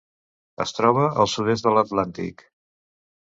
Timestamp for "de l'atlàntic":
1.67-2.43